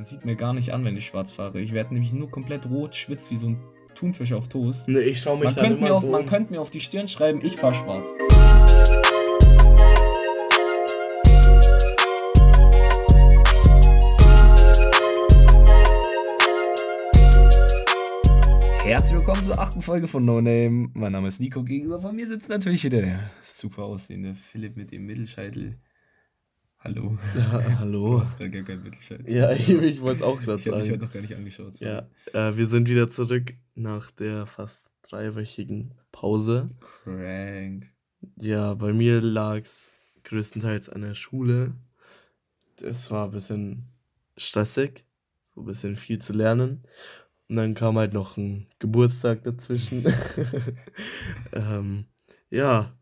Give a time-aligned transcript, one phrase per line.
[0.00, 1.60] Man sieht mir gar nicht an, wenn ich schwarz fahre.
[1.60, 3.60] Ich werde nämlich nur komplett rot, schwitz wie so ein
[3.94, 4.88] Thunfisch auf Toast.
[4.88, 6.10] Ne, ich schau mich Man dann könnte mir, immer auf, so.
[6.10, 8.08] man könnte mir auf die Stirn schreiben, ich fahr schwarz.
[18.84, 20.88] Herzlich willkommen zur achten Folge von No Name.
[20.94, 21.62] Mein Name ist Nico.
[21.62, 25.76] Gegenüber von mir sitzt natürlich wieder der super aussehende Philipp mit dem Mittelscheitel.
[26.82, 27.18] Hallo.
[27.36, 28.20] Ja, Du hallo.
[28.22, 29.30] hast gerade gar keinen Mittelscheitel.
[29.30, 31.00] Ja, ich wollte es auch gerade Ich habe heute sagen.
[31.00, 31.76] noch gar nicht angeschaut.
[31.76, 32.02] sorry.
[32.32, 36.66] Ja, äh, wir sind wieder zurück nach der fast dreiwöchigen Pause.
[37.04, 37.90] Crank.
[38.36, 39.92] Ja, bei mir lag es
[40.24, 41.74] größtenteils an der Schule.
[42.82, 43.84] Es war ein bisschen
[44.38, 45.04] stressig,
[45.54, 46.82] so ein bisschen viel zu lernen.
[47.48, 50.04] Und dann kam halt noch ein Geburtstag dazwischen.
[51.52, 52.06] ähm,
[52.48, 52.96] ja,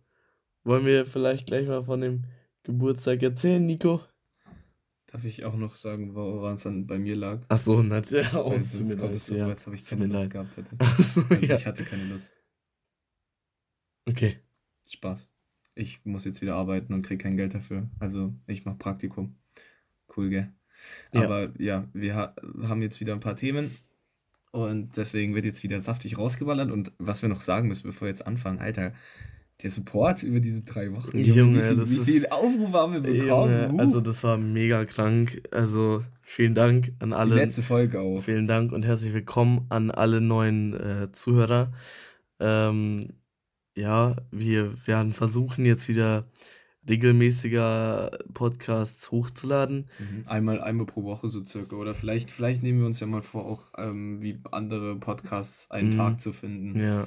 [0.65, 2.25] wollen wir vielleicht gleich mal von dem
[2.69, 4.03] Geburtstag erzählen, Nico?
[5.07, 7.41] Darf ich auch noch sagen, woran es dann bei mir lag?
[7.49, 8.35] Ach so, natürlich.
[8.35, 9.47] Oh, tut mir sonst kommt es so, ja.
[9.47, 10.31] als ob ich keine Lust leid.
[10.31, 10.77] gehabt hätte.
[10.79, 11.57] Ach so, Also ja.
[11.57, 12.37] ich hatte keine Lust.
[14.05, 14.37] Okay.
[14.87, 15.31] Spaß.
[15.77, 17.89] Ich muss jetzt wieder arbeiten und krieg kein Geld dafür.
[18.01, 19.39] Also ich mache Praktikum.
[20.15, 20.53] Cool, gell?
[21.15, 21.25] Ja.
[21.25, 23.75] Aber ja, wir ha haben jetzt wieder ein paar Themen
[24.51, 26.71] und deswegen wird jetzt wieder saftig rausgeballert.
[26.71, 28.93] Und was wir noch sagen müssen, bevor wir jetzt anfangen, Alter,
[29.63, 31.19] der Support über diese drei Wochen.
[31.19, 33.27] Junge, wie viel, das wie ist- viele Aufrufe haben wir bekommen?
[33.71, 35.43] Junge, also das war mega krank.
[35.51, 37.35] Also vielen Dank an die alle.
[37.35, 38.21] letzte Folge auch.
[38.23, 41.73] Vielen Dank und herzlich willkommen an alle neuen äh, Zuhörer.
[42.39, 43.09] Ähm,
[43.77, 46.29] ja, wir werden versuchen jetzt wieder
[46.89, 49.87] regelmäßiger Podcasts hochzuladen.
[49.99, 50.23] Mhm.
[50.27, 51.77] Einmal, einmal pro Woche so circa.
[51.77, 55.91] Oder vielleicht, vielleicht nehmen wir uns ja mal vor, auch ähm, wie andere Podcasts einen
[55.91, 55.97] Mhm.
[55.97, 56.79] Tag zu finden.
[56.81, 57.07] Ja,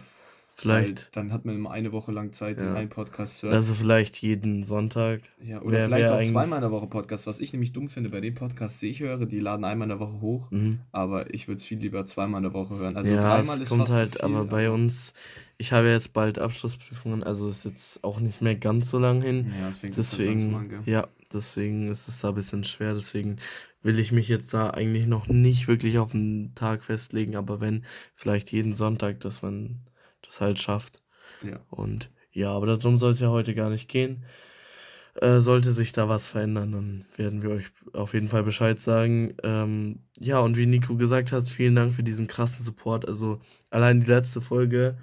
[0.64, 2.66] Weil vielleicht, dann hat man immer eine Woche lang Zeit, Ja.
[2.66, 3.56] den einen Podcast zu hören.
[3.56, 5.22] also vielleicht jeden Sonntag.
[5.44, 7.26] ja, oder wär- vielleicht wär auch zweimal in der Woche Podcast.
[7.26, 9.90] Was ich nämlich dumm finde bei den Podcasts, die ich höre, die laden einmal in
[9.90, 10.52] der Woche hoch.
[10.52, 10.80] Mhm.
[10.92, 12.96] Aber ich würde es viel lieber zweimal in der Woche hören.
[12.96, 15.14] Also ja, dreimal es ist kommt fast halt, viel, aber bei uns,
[15.58, 19.52] ich habe jetzt bald Abschlussprüfungen, also ist jetzt auch nicht mehr ganz so lang hin.
[19.60, 20.82] Ja, deswegen, ist es halt Deswegen, gell?
[20.86, 22.94] ja, deswegen ist es da ein bisschen schwer.
[22.94, 23.38] Deswegen
[23.82, 27.84] will ich mich jetzt da eigentlich noch nicht wirklich auf einen Tag festlegen, aber wenn,
[28.14, 29.80] vielleicht jeden Sonntag, dass man
[30.32, 31.04] das halt schafft.
[31.44, 31.60] Ja.
[31.70, 34.24] Und ja, aber darum soll es ja heute gar nicht gehen.
[35.16, 39.34] Äh, sollte sich da was verändern, dann werden wir euch auf jeden Fall Bescheid sagen.
[39.44, 43.06] Ähm, ja, und wie Nico gesagt hat, vielen Dank für diesen krassen Support.
[43.10, 43.40] Also
[43.72, 44.98] allein die letzte Folge,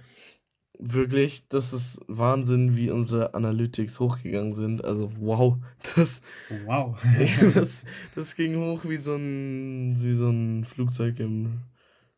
[0.79, 4.83] wirklich, das ist Wahnsinn, wie unsere Analytics hochgegangen sind.
[4.83, 5.59] Also wow,
[5.97, 6.23] das,
[6.65, 6.99] Wow.
[7.55, 7.85] das,
[8.15, 11.61] das ging hoch wie so ein, wie so ein Flugzeug im,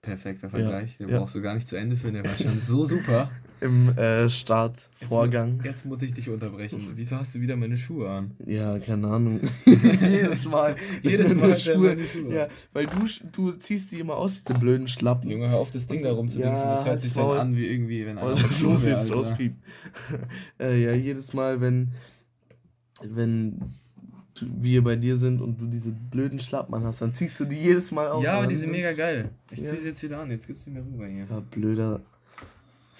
[0.02, 0.96] Perfekter Vergleich.
[0.96, 1.18] Den ja.
[1.18, 2.14] brauchst du gar nicht zu Ende führen.
[2.14, 3.30] Der war schon so super.
[3.60, 5.58] im äh, Jetzt Startvorgang.
[5.58, 6.92] mu- Jetzt muss ich dich unterbrechen.
[6.94, 8.30] Wieso hast du wieder meine Schuhe an?
[8.46, 9.40] Ja, keine Ahnung.
[9.66, 10.74] Jedes Mal.
[11.02, 11.98] Jedes Mal Schuhe.
[12.00, 12.34] Schuhe.
[12.34, 15.28] Ja, weil du, du ziehst die immer aus, diese blöden Schlappen.
[15.30, 16.66] Junge, hör auf, das Ding da rumzudingsen.
[16.68, 19.12] Ja, das hört sich dann an wie irgendwie, wenn Oh, einer das Klo muss jetzt
[19.14, 19.62] rauspiepen.
[20.58, 21.90] äh, ja, jedes Mal, wenn,
[23.02, 23.74] wenn
[24.48, 27.90] wir bei dir sind und du diese blöden Schlappen anhast, dann ziehst du die jedes
[27.92, 28.22] Mal aus.
[28.24, 29.30] Ja, aber die sind mega geil.
[29.50, 29.70] Ich Ja.
[29.70, 30.30] zieh sie jetzt wieder an.
[30.30, 31.24] Jetzt gibt's die mir rüber hier.
[31.28, 32.00] Ja, blöder.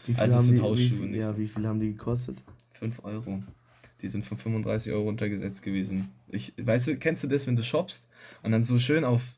[0.07, 2.43] Wie viel Also haben sind die, wie Hausschuhe, nicht ja, wie viel haben die gekostet?
[2.73, 3.41] 5 Euro.
[4.01, 6.09] Die sind von 35 Euro runtergesetzt gewesen.
[6.29, 8.09] Ich, weißt du, kennst du das, wenn du shoppst
[8.43, 9.35] und dann so schön auf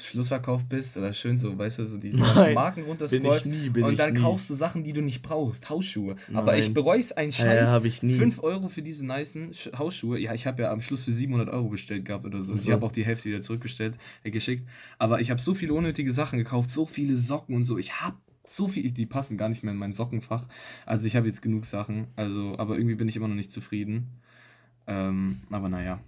[0.00, 3.98] Schlussverkauf bist oder schön so, weißt du, so diese ganzen Nein, Marken runterscrollst nie, und
[3.98, 6.16] dann kaufst du Sachen, die du nicht brauchst, Hausschuhe.
[6.32, 6.60] Aber Nein.
[6.60, 7.70] ich bereue es einen Ja, Scheiß.
[7.70, 8.14] hab ich nie.
[8.14, 10.18] 5 Euro für diese nicen Sch- Hausschuhe.
[10.18, 12.52] Ja, ich habe ja am Schluss für 700 Euro bestellt gehabt oder so.
[12.52, 14.66] Also Ich habe auch die Hälfte wieder zurückbestellt, äh, geschickt.
[14.98, 17.78] Aber ich habe so viele unnötige Sachen gekauft, so viele Socken und so.
[17.78, 20.46] Ich habe so viel, die passen gar nicht mehr in mein Sockenfach.
[20.86, 22.08] Also ich habe jetzt genug Sachen.
[22.16, 24.08] Also, aber irgendwie bin ich immer noch nicht zufrieden.
[24.86, 26.00] Ähm, aber naja.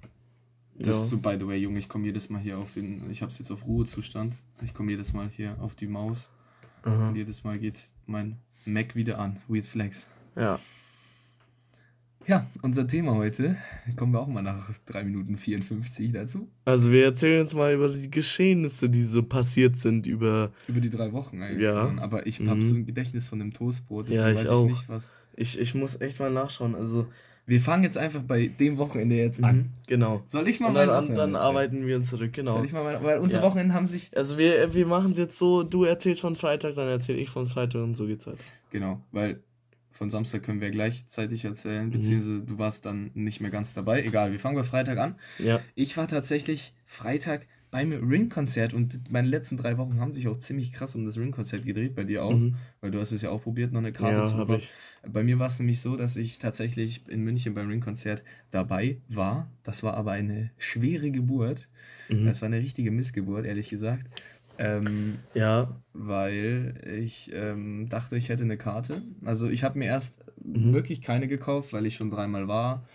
[0.78, 1.02] Das Ja.
[1.04, 3.30] ist so, by the way, Junge, ich komme jedes Mal hier auf den, ich habe
[3.30, 4.34] es jetzt auf Ruhezustand.
[4.64, 6.30] Ich komme jedes Mal hier auf die Maus.
[6.82, 7.08] Aha.
[7.10, 8.36] Und jedes Mal geht mein
[8.66, 9.38] Mac wieder an.
[9.48, 10.08] Weird Flex.
[10.36, 10.58] Ja.
[12.26, 13.54] Ja, unser Thema heute,
[13.96, 16.48] kommen wir auch mal nach 3 Minuten 54 dazu.
[16.64, 20.50] Also wir erzählen jetzt mal über die Geschehnisse, die so passiert sind, über.
[20.66, 21.62] Über die drei Wochen eigentlich.
[21.65, 21.86] Ja.
[21.86, 21.98] schon.
[21.98, 22.48] Aber ich Mhm.
[22.48, 24.09] habe so ein Gedächtnis von dem Toastbrot.
[24.09, 24.65] Ja, ich weiß auch.
[24.66, 25.12] nicht, was.
[25.36, 26.74] Ich, ich muss echt mal nachschauen.
[26.74, 27.06] Also.
[27.46, 29.56] Wir fangen jetzt einfach bei dem Wochenende jetzt an.
[29.56, 30.22] Mhm, Genau.
[30.26, 32.52] Soll ich mal Und mein dann, Wochenende dann arbeiten wir uns zurück, genau.
[32.52, 33.48] Soll ich mal mein, weil unsere Ja.
[33.48, 34.16] Wochenenden haben sich.
[34.16, 37.46] Also wir, wir machen es jetzt so, du erzählst von Freitag, dann erzähle ich von
[37.46, 38.38] Freitag und so geht's weiter.
[38.70, 39.42] Genau, weil
[39.91, 41.50] von Samstag können wir gleichzeitig Mhm.
[41.50, 44.02] erzählen, beziehungsweise du warst dann nicht mehr ganz dabei.
[44.02, 45.14] Egal, wir fangen bei Freitag an.
[45.38, 45.60] Ja.
[45.74, 50.72] Ich war tatsächlich Freitag beim Ring-Konzert und meine letzten drei Wochen haben sich auch ziemlich
[50.72, 52.54] krass um das Ring-Konzert gedreht, bei dir auch, mhm.
[52.80, 54.62] weil du hast es ja auch probiert, noch eine Karte ja, zu bekommen.
[55.09, 58.22] Bei mir war es nämlich so, dass ich tatsächlich in München beim Ring-Konzert
[58.53, 59.50] dabei war.
[59.65, 61.68] Das war aber eine schwere Geburt.
[62.09, 62.26] Mhm.
[62.26, 64.06] Das war eine richtige Missgeburt, ehrlich gesagt.
[64.56, 65.74] Ähm, ja.
[65.92, 69.03] Weil ich ähm, dachte, ich hätte eine Karte.
[69.24, 70.72] Also ich habe mir erst mhm.
[70.74, 72.86] wirklich keine gekauft, weil ich schon dreimal war.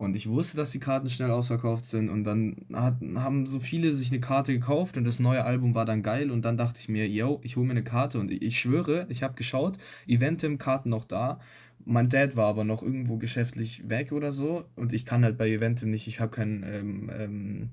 [0.00, 2.08] Und ich wusste, dass die Karten schnell ausverkauft sind.
[2.08, 5.84] Und dann hat, haben so viele sich eine Karte gekauft und das neue Album war
[5.84, 6.30] dann geil.
[6.30, 8.18] Und dann dachte ich mir, yo, ich hole mir eine Karte.
[8.18, 9.76] Und ich, schwöre, ich habe geschaut,
[10.06, 11.38] Eventim, Karten noch da.
[11.84, 14.64] Mein Dad war aber noch irgendwo geschäftlich weg oder so.
[14.74, 17.68] Und ich kann halt bei Eventim nicht, ich habe kein ähm, ähm,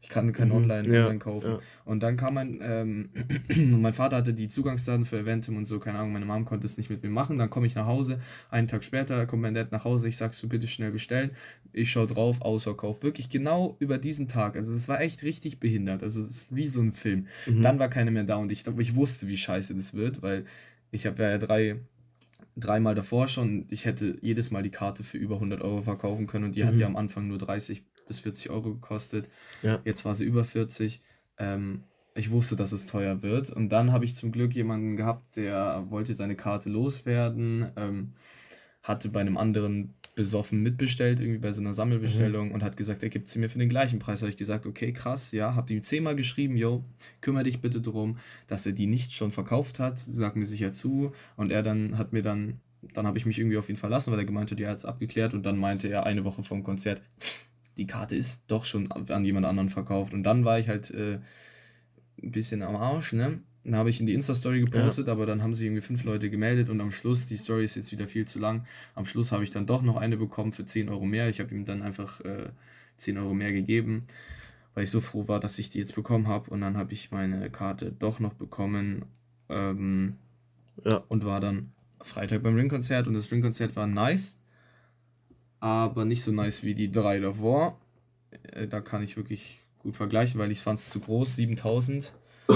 [0.00, 0.54] ich kann kein mhm.
[0.54, 1.50] Online, ja, Online kaufen.
[1.52, 1.60] Ja.
[1.84, 3.10] Und dann kam mein, ähm,
[3.80, 6.76] mein Vater hatte die Zugangsdaten für Eventim und so, keine Ahnung, meine Mom konnte es
[6.76, 7.36] nicht mit mir machen.
[7.36, 10.42] Dann komme ich nach Hause, einen Tag später kommt mein Dad nach Hause, ich sagst
[10.42, 11.32] du bitte schnell bestellen.
[11.72, 13.02] Ich schaue drauf, Ausverkauf.
[13.02, 14.56] Wirklich genau über diesen Tag.
[14.56, 16.02] Also es war echt richtig behindert.
[16.02, 17.26] Also es ist wie so ein Film.
[17.46, 17.62] Mhm.
[17.62, 20.44] Dann war keine mehr da und ich, ich wusste, wie scheiße das wird, weil
[20.90, 21.76] ich habe ja drei
[22.56, 26.46] dreimal davor schon, ich hätte jedes Mal die Karte für über 100 Euro verkaufen können
[26.46, 26.66] und die mhm.
[26.66, 29.28] hat ja am Anfang nur 30 bis 40 Euro gekostet.
[29.62, 29.80] Ja.
[29.84, 31.00] Jetzt war sie über 40.
[31.38, 31.84] Ähm,
[32.14, 33.50] ich wusste, dass es teuer wird.
[33.50, 38.12] Und dann habe ich zum Glück jemanden gehabt, der wollte seine Karte loswerden, ähm,
[38.82, 42.54] hatte bei einem anderen besoffen mitbestellt, irgendwie bei so einer Sammelbestellung mhm.
[42.54, 44.20] und hat gesagt, er gibt sie mir für den gleichen Preis.
[44.20, 46.84] Habe ich gesagt, okay, krass, ja, habe ihm zehnmal geschrieben, yo,
[47.20, 48.18] kümmere dich bitte darum,
[48.48, 51.12] dass er die nicht schon verkauft hat, sag mir sicher zu.
[51.36, 52.58] Und er dann hat mir dann,
[52.94, 54.84] dann habe ich mich irgendwie auf ihn verlassen, weil er gemeint hat, er hat es
[54.84, 57.00] abgeklärt und dann meinte er eine Woche vor dem Konzert,
[57.78, 60.12] die Karte ist doch schon an jemand anderen verkauft.
[60.12, 61.20] Und dann war ich halt äh,
[62.22, 63.40] ein bisschen am Arsch, ne?
[63.64, 65.12] Dann habe ich in die Insta-Story gepostet, ja.
[65.12, 67.92] aber dann haben sich irgendwie fünf Leute gemeldet und am Schluss, die Story ist jetzt
[67.92, 68.64] wieder viel zu lang,
[68.94, 71.28] am Schluss habe ich dann doch noch eine bekommen für 10 Euro mehr.
[71.28, 72.48] Ich habe ihm dann einfach äh,
[72.96, 74.00] 10 Euro mehr gegeben,
[74.74, 76.50] weil ich so froh war, dass ich die jetzt bekommen habe.
[76.50, 79.04] Und dann habe ich meine Karte doch noch bekommen
[79.50, 80.16] ähm,
[80.84, 81.02] ja.
[81.08, 84.40] und war dann Freitag beim Ring-Konzert und das Ring-Konzert war nice
[85.60, 87.78] aber nicht so nice wie die drei davor.
[88.52, 92.14] Äh, da kann ich wirklich gut vergleichen, weil ich fand es zu groß, 7000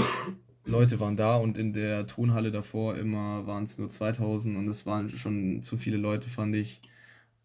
[0.65, 4.85] Leute waren da und in der Tonhalle davor immer waren es nur 2000 und es
[4.85, 6.81] waren schon zu viele Leute, fand ich.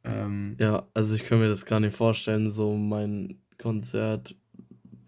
[0.04, 4.36] Ähm, ja, also ich kann mir das gar nicht vorstellen, so mein Konzert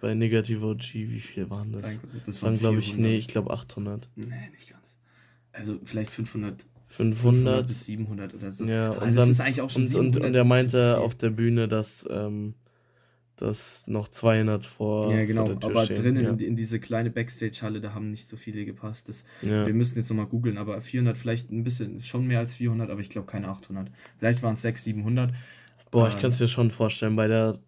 [0.01, 2.01] bei Negative OG, wie viel waren das?
[2.27, 4.09] Das waren, glaube ich, nee, ich glaube 800.
[4.17, 4.99] Nee, nicht ganz.
[5.53, 8.65] Also vielleicht 500 500, bis 700 oder so.
[8.65, 11.69] Ja, und das ist eigentlich auch schon und, und, und er meinte auf der Bühne,
[11.69, 12.55] dass, ähm,
[13.37, 16.03] dass noch 200 vor, ja, genau, vor der Tür aber stehen.
[16.03, 16.31] drinnen ja.
[16.31, 19.09] in, in, diese kleine Backstage-Halle, da haben nicht so viele gepasst.
[19.09, 19.65] Das, ja.
[19.65, 23.01] Wir müssen jetzt nochmal googeln, aber 400, vielleicht ein bisschen, schon mehr als 400, aber
[23.01, 23.89] ich glaube keine 800.
[24.19, 25.35] Vielleicht waren es 600, 700.
[25.93, 27.59] Boah, ich kann es mir schon vorstellen, bei der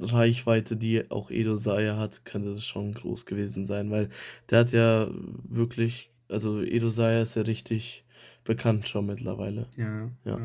[0.00, 4.08] Reichweite, die auch Edo Saya hat, könnte das schon groß gewesen sein, weil
[4.50, 5.08] der hat ja
[5.44, 8.01] wirklich, also Edo Saya ist ja richtig
[8.44, 9.66] bekannt schon mittlerweile.
[9.76, 10.38] Ja, ja.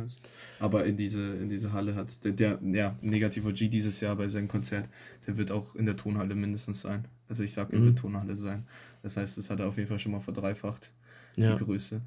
[0.60, 4.28] Aber in diese, in diese Halle hat der, der ja, Negativo G dieses Jahr bei
[4.28, 4.88] seinem Konzert,
[5.26, 7.06] der wird auch in der Tonhalle mindestens sein.
[7.28, 7.86] Also ich sag, er mhm.
[7.86, 8.66] wird Tonhalle sein.
[9.02, 10.92] Das heißt, das hat er auf jeden Fall schon mal verdreifacht,
[11.38, 11.56] ja.
[11.56, 12.01] die Größe.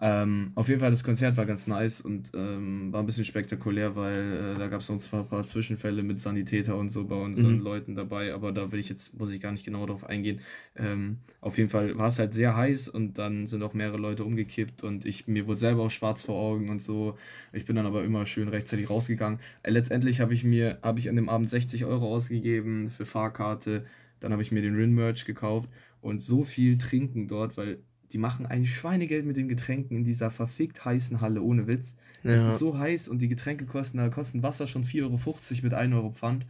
[0.00, 3.94] Ähm, auf jeden Fall, das Konzert war ganz nice und ähm, war ein bisschen spektakulär,
[3.94, 7.14] weil äh, da gab es noch zwar ein paar Zwischenfälle mit Sanitäter und so bei
[7.14, 7.62] unseren mhm.
[7.62, 10.40] Leuten dabei, aber da will ich jetzt, muss ich gar nicht genau darauf eingehen.
[10.74, 14.24] Ähm, auf jeden Fall war es halt sehr heiß und dann sind auch mehrere Leute
[14.24, 17.16] umgekippt und ich, mir wurde selber auch schwarz vor Augen und so.
[17.52, 19.38] Ich bin dann aber immer schön rechtzeitig rausgegangen.
[19.62, 23.84] Äh, letztendlich habe ich mir, habe ich an dem Abend 60 Euro ausgegeben für Fahrkarte,
[24.18, 25.68] dann habe ich mir den Rin-Merch gekauft
[26.00, 27.78] und so viel trinken dort, weil
[28.14, 31.96] die machen ein Schweinegeld mit den Getränken in dieser verfickt heißen Halle, ohne Witz.
[32.22, 32.30] Ja.
[32.30, 35.74] Es ist so heiß und die Getränke kosten, da kosten Wasser schon 4,50 Euro mit
[35.74, 36.46] 1 Euro Pfand.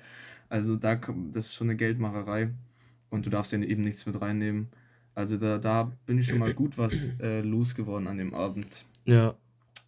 [0.50, 2.50] Also da das ist schon eine Geldmacherei.
[3.08, 4.68] Und du darfst ja eben nichts mit reinnehmen.
[5.14, 8.84] Also da, da bin ich schon mal gut was äh, losgeworden an dem Abend.
[9.06, 9.34] Ja.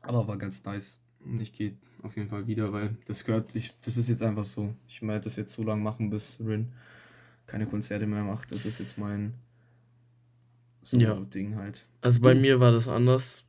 [0.01, 1.03] Aber war ganz nice.
[1.41, 4.73] Ich gehe auf jeden Fall wieder, weil das gehört, ich, das ist jetzt einfach so.
[4.89, 6.73] Ich werde das jetzt so lange machen, bis Rin
[7.47, 8.51] keine Konzerte mehr macht.
[8.51, 9.35] Das ist jetzt mein
[10.83, 11.15] so ja.
[11.15, 11.87] Ding halt.
[12.01, 13.45] Also bei mir war das anders.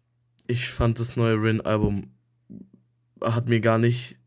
[0.47, 2.11] Ich fand das neue Rin-Album
[3.21, 4.17] hat mir gar nicht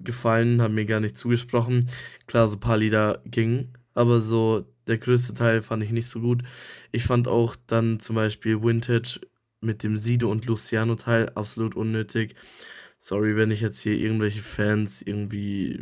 [0.00, 1.86] gefallen, hat mir gar nicht zugesprochen.
[2.26, 6.20] Klar, so ein paar Lieder gingen, aber so der größte Teil fand ich nicht so
[6.20, 6.42] gut.
[6.90, 9.20] Ich fand auch dann zum Beispiel Vintage
[9.60, 12.34] mit dem Sido und Luciano Teil absolut unnötig.
[12.98, 15.80] Sorry, wenn ich jetzt hier irgendwelche Fans irgendwie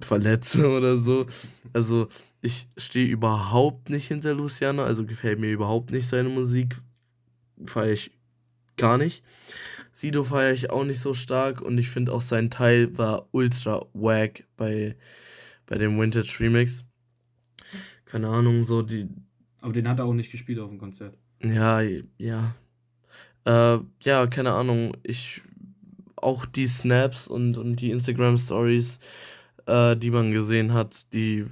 [0.00, 1.26] verletze oder so.
[1.72, 2.08] Also
[2.40, 6.80] ich stehe überhaupt nicht hinter Luciano, also gefällt mir überhaupt nicht seine Musik.
[7.64, 8.10] Feiere ich
[8.76, 9.22] gar nicht.
[9.92, 13.86] Sido feiere ich auch nicht so stark und ich finde auch sein Teil war ultra
[13.92, 14.96] wack bei,
[15.66, 16.84] bei dem Vintage Remix.
[18.04, 19.08] keine Ahnung, so die.
[19.60, 21.16] Aber den hat er auch nicht gespielt auf dem Konzert.
[21.42, 21.80] Ja,
[22.18, 22.54] ja.
[23.44, 24.96] Äh, ja, keine Ahnung.
[25.02, 25.42] Ich.
[26.16, 28.98] Auch die Snaps und, und die Instagram-Stories,
[29.66, 31.46] äh, die man gesehen hat, die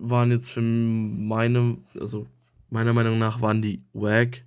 [0.00, 2.26] waren jetzt für meine, also
[2.70, 4.44] meiner Meinung nach waren die wack.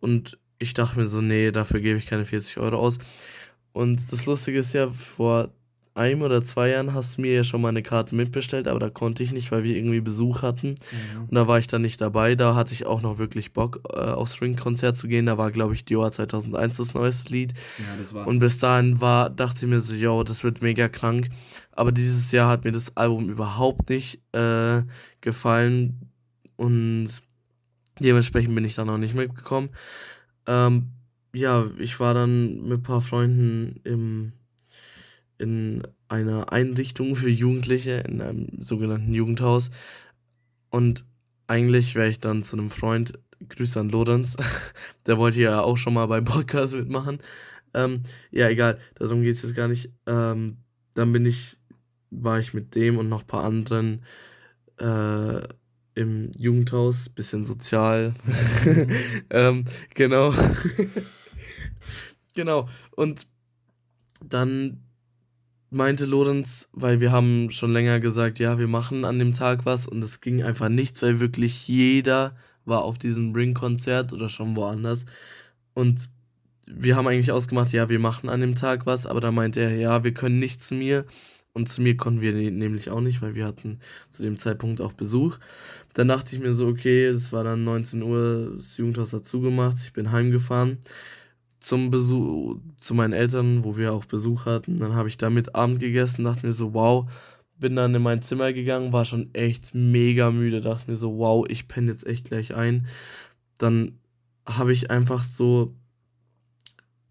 [0.00, 2.98] Und ich dachte mir so, nee, dafür gebe ich keine 40 Euro aus.
[3.72, 5.50] Und das Lustige ist ja, vor
[5.94, 8.88] einem oder zwei Jahren hast du mir ja schon mal eine Karte mitbestellt, aber da
[8.88, 10.68] konnte ich nicht, weil wir irgendwie Besuch hatten.
[10.68, 11.22] Mhm.
[11.28, 12.34] Und da war ich dann nicht dabei.
[12.34, 15.26] Da hatte ich auch noch wirklich Bock, äh, aufs Ring-Konzert zu gehen.
[15.26, 17.52] Da war, glaube ich, Dior 2001 das neueste Lied.
[17.78, 18.26] Ja, das war.
[18.26, 21.28] Und bis dahin war, dachte ich mir so, yo, das wird mega krank.
[21.72, 24.82] Aber dieses Jahr hat mir das Album überhaupt nicht äh,
[25.20, 26.10] gefallen.
[26.56, 27.08] Und
[28.00, 29.68] dementsprechend bin ich da noch nicht mitgekommen.
[30.46, 30.88] Ähm,
[31.34, 34.32] ja, ich war dann mit ein paar Freunden im
[35.38, 39.70] in einer Einrichtung für Jugendliche, in einem sogenannten Jugendhaus.
[40.70, 41.04] Und
[41.46, 44.36] eigentlich wäre ich dann zu einem Freund, Grüße an Lorenz,
[45.06, 47.18] der wollte ja auch schon mal beim Podcast mitmachen.
[47.74, 49.90] Ähm, ja, egal, darum geht es jetzt gar nicht.
[50.06, 50.58] Ähm,
[50.94, 51.58] dann bin ich,
[52.10, 54.02] war ich mit dem und noch ein paar anderen
[54.78, 55.40] äh,
[55.94, 58.14] im Jugendhaus, bisschen sozial.
[59.30, 60.34] ähm, genau.
[62.34, 62.68] genau.
[62.92, 63.26] Und
[64.24, 64.82] dann
[65.72, 69.86] meinte Lorenz, weil wir haben schon länger gesagt, ja, wir machen an dem Tag was
[69.86, 75.06] und es ging einfach nichts, weil wirklich jeder war auf diesem Ring-Konzert oder schon woanders.
[75.74, 76.10] Und
[76.66, 79.74] wir haben eigentlich ausgemacht, ja, wir machen an dem Tag was, aber da meinte er,
[79.74, 81.06] ja, wir können nicht zu mir.
[81.54, 84.92] Und zu mir konnten wir nämlich auch nicht, weil wir hatten zu dem Zeitpunkt auch
[84.92, 85.38] Besuch.
[85.92, 89.76] Dann dachte ich mir so, okay, es war dann 19 Uhr, das Jugendhaus hat zugemacht,
[89.82, 90.78] ich bin heimgefahren
[91.62, 94.76] zum Besuch, zu meinen Eltern, wo wir auch Besuch hatten.
[94.76, 97.08] Dann habe ich da mit Abend gegessen, dachte mir so, wow,
[97.56, 101.46] bin dann in mein Zimmer gegangen, war schon echt mega müde, dachte mir so, wow,
[101.48, 102.88] ich penne jetzt echt gleich ein.
[103.58, 103.98] Dann
[104.44, 105.72] habe ich einfach so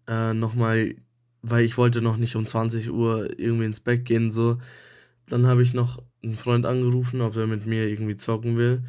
[0.06, 0.96] äh, nochmal,
[1.40, 4.58] weil ich wollte noch nicht um 20 Uhr irgendwie ins Bett gehen, so,
[5.26, 8.82] dann habe ich noch einen Freund angerufen, ob er mit mir irgendwie zocken will.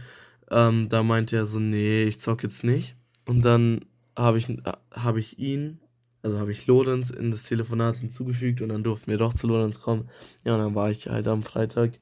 [0.51, 2.97] Ähm, da meinte er so, nee, ich zock jetzt nicht.
[3.25, 3.79] Und dann
[4.17, 4.47] habe ich,
[4.91, 5.79] hab ich ihn,
[6.21, 9.79] also habe ich Lorenz in das Telefonat hinzugefügt und dann durften wir doch zu Lorenz
[9.79, 10.09] kommen.
[10.45, 11.99] Ja, und dann war ich halt am Freitag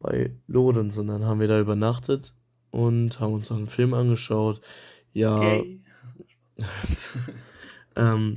[0.00, 2.34] bei Lorenz und dann haben wir da übernachtet
[2.70, 4.60] und haben uns noch einen Film angeschaut.
[5.12, 5.36] Ja.
[5.36, 5.80] Okay.
[7.96, 8.36] ähm,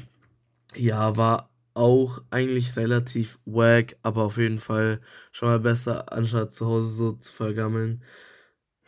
[0.75, 6.65] ja, war auch eigentlich relativ wack, aber auf jeden Fall schon mal besser, anstatt zu
[6.65, 8.03] Hause so zu vergammeln.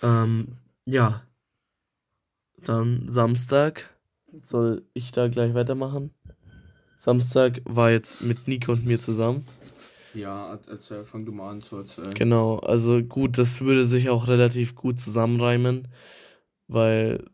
[0.02, 1.26] Ähm, ja.
[2.58, 3.93] Dann Samstag
[4.42, 6.12] soll ich da gleich weitermachen?
[6.96, 9.46] Samstag war jetzt mit Nico und mir zusammen.
[10.14, 12.14] Ja, erzähl, fang du mal an zu erzählen.
[12.14, 15.88] Genau, also gut, das würde sich auch relativ gut zusammenreimen,
[16.68, 17.26] weil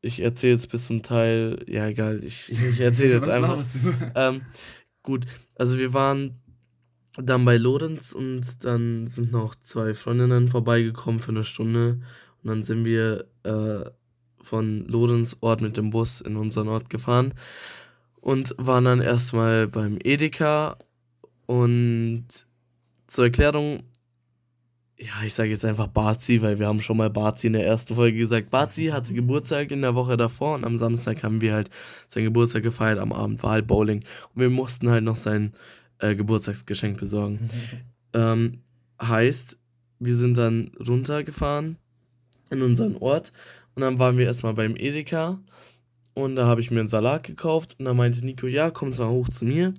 [0.00, 3.62] ich erzähle jetzt bis zum Teil, ja egal, ich, ich erzähle jetzt einfach.
[4.14, 4.42] ähm,
[5.02, 5.26] gut,
[5.56, 6.40] also wir waren
[7.22, 12.00] dann bei Lorenz und dann sind noch zwei Freundinnen vorbeigekommen für eine Stunde
[12.42, 13.90] und dann sind wir äh,
[14.46, 17.34] von Lorenz Ort mit dem Bus in unseren Ort gefahren
[18.20, 20.78] und waren dann erstmal beim Edeka
[21.46, 22.26] und
[23.06, 23.82] zur Erklärung,
[24.98, 27.94] ja, ich sage jetzt einfach Bazi, weil wir haben schon mal Bazi in der ersten
[27.94, 28.50] Folge gesagt.
[28.50, 31.70] Bazi hatte Geburtstag in der Woche davor und am Samstag haben wir halt
[32.06, 35.52] seinen Geburtstag gefeiert, am Abend war halt Bowling und wir mussten halt noch sein
[35.98, 37.48] äh, Geburtstagsgeschenk besorgen.
[38.14, 38.62] ähm,
[39.02, 39.58] heißt,
[39.98, 41.76] wir sind dann runtergefahren
[42.50, 43.32] in unseren Ort
[43.76, 45.38] und dann waren wir erstmal beim Edeka
[46.14, 49.08] und da habe ich mir einen Salat gekauft und dann meinte Nico, ja, komm mal
[49.08, 49.74] hoch zu mir.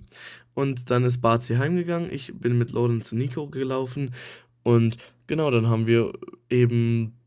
[0.54, 2.12] Und dann ist Bazi heimgegangen.
[2.12, 4.14] Ich bin mit Loden zu Nico gelaufen
[4.62, 6.14] und genau, dann haben wir
[6.50, 7.18] eben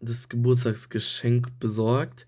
[0.00, 2.26] das Geburtstagsgeschenk besorgt.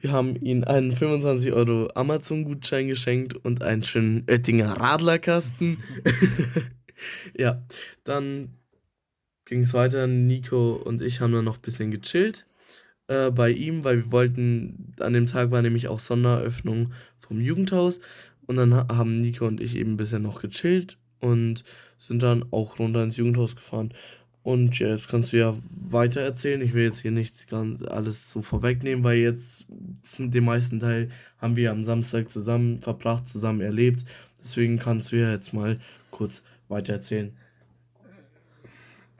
[0.00, 5.76] Wir haben ihm einen 25 Euro Amazon-Gutschein geschenkt und einen schönen Oettinger Radlerkasten.
[7.36, 7.62] ja,
[8.04, 8.54] dann
[9.44, 10.06] ging es weiter.
[10.06, 12.46] Nico und ich haben dann noch ein bisschen gechillt
[13.08, 18.00] äh, bei ihm, weil wir wollten, an dem Tag war nämlich auch Sonderöffnung vom Jugendhaus
[18.46, 21.64] und dann haben Nico und ich eben bisschen noch gechillt und
[21.98, 23.92] sind dann auch runter ins Jugendhaus gefahren.
[24.42, 25.54] Und ja, jetzt kannst du ja
[25.90, 26.62] weiter erzählen.
[26.62, 31.56] Ich will jetzt hier nichts ganz alles so vorwegnehmen, weil jetzt den meisten Teil haben
[31.56, 34.04] wir am Samstag zusammen verbracht, zusammen erlebt.
[34.40, 35.78] Deswegen kannst du ja jetzt mal
[36.10, 37.36] kurz weiter erzählen.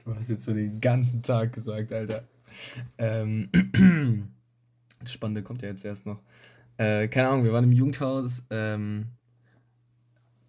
[0.03, 2.23] Du hast jetzt so den ganzen Tag gesagt, Alter.
[2.97, 3.49] Ähm,
[5.01, 6.21] das Spannende kommt ja jetzt erst noch.
[6.77, 8.45] Äh, keine Ahnung, wir waren im Jugendhaus.
[8.49, 9.07] Ähm,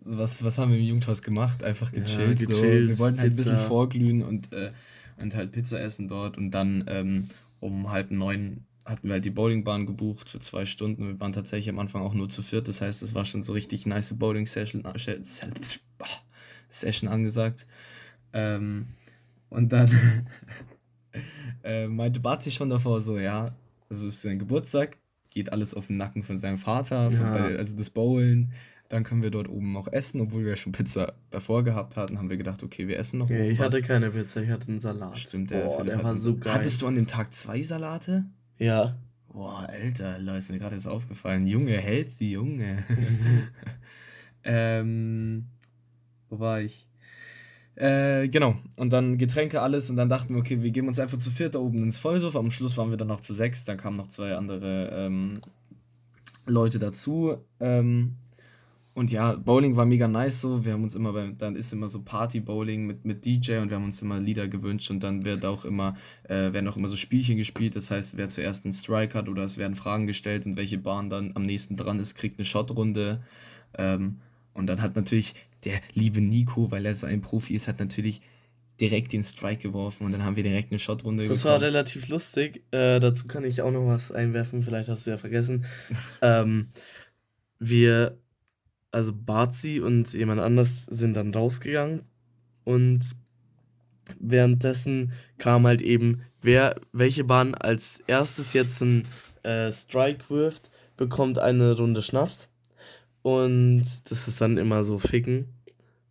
[0.00, 1.62] was, was haben wir im Jugendhaus gemacht?
[1.62, 2.40] Einfach gechillt.
[2.40, 2.88] Ja, gechillt so.
[2.88, 3.50] Wir wollten halt Pizza.
[3.50, 4.72] ein bisschen vorglühen und, äh,
[5.18, 7.28] und halt Pizza essen dort und dann ähm,
[7.60, 11.06] um halb neun hatten wir halt die Bowlingbahn gebucht für zwei Stunden.
[11.06, 13.52] Wir waren tatsächlich am Anfang auch nur zu viert, das heißt, es war schon so
[13.52, 15.20] richtig nice Bowling-Session äh,
[16.68, 17.66] Session angesagt.
[18.32, 18.86] Ähm,
[19.48, 19.90] und dann
[21.64, 23.54] äh, meinte Bazi schon davor so, ja,
[23.88, 24.96] also ist sein Geburtstag,
[25.30, 27.44] geht alles auf den Nacken von seinem Vater, von, ja.
[27.56, 28.52] also das Bowlen.
[28.88, 32.18] Dann können wir dort oben noch essen, obwohl wir ja schon Pizza davor gehabt hatten,
[32.18, 33.30] haben wir gedacht, okay, wir essen noch.
[33.30, 33.66] Ja, ich was.
[33.66, 35.16] hatte keine Pizza, ich hatte einen Salat.
[35.16, 36.54] Stimmt, der, Boah, der war so geil.
[36.54, 38.24] Hattest du an dem Tag zwei Salate?
[38.58, 38.96] Ja.
[39.32, 41.46] Boah, Alter, Leute, ist mir gerade jetzt aufgefallen.
[41.46, 42.82] Junge, healthy, Junge.
[44.42, 45.46] ähm,
[46.28, 46.89] wo war ich?
[47.80, 48.56] Äh, genau.
[48.76, 49.88] Und dann Getränke, alles.
[49.88, 52.36] Und dann dachten wir, okay, wir geben uns einfach zu viert da oben ins Vollsof.
[52.36, 53.64] Am Schluss waren wir dann noch zu sechs.
[53.64, 55.40] Dann kamen noch zwei andere ähm,
[56.44, 57.38] Leute dazu.
[57.58, 58.16] Ähm,
[58.92, 60.62] und ja, Bowling war mega nice so.
[60.62, 63.76] Wir haben uns immer beim, dann ist immer so Party-Bowling mit, mit DJ und wir
[63.76, 66.96] haben uns immer Lieder gewünscht und dann wird auch immer, äh, werden auch immer so
[66.96, 67.76] Spielchen gespielt.
[67.76, 71.08] Das heißt, wer zuerst einen Strike hat oder es werden Fragen gestellt und welche Bahn
[71.08, 73.22] dann am nächsten dran ist, kriegt eine Shotrunde.
[73.78, 74.18] Ähm,
[74.54, 78.20] und dann hat natürlich der liebe Nico, weil er so ein Profi ist, hat natürlich
[78.80, 81.54] direkt den Strike geworfen und dann haben wir direkt eine Shotrunde Das bekommen.
[81.54, 82.62] war relativ lustig.
[82.70, 85.66] Äh, dazu kann ich auch noch was einwerfen, vielleicht hast du ja vergessen.
[86.22, 86.68] ähm,
[87.58, 88.18] wir
[88.90, 92.02] also Bazi und jemand anders sind dann rausgegangen
[92.64, 93.00] und
[94.18, 99.04] währenddessen kam halt eben, wer welche Bahn als erstes jetzt einen
[99.42, 102.48] äh, Strike wirft, bekommt eine Runde Schnaps.
[103.22, 105.46] Und das ist dann immer so ficken.